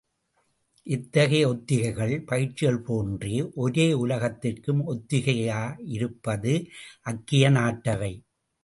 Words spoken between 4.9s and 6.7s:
ஒத்திகையாக இருப்பது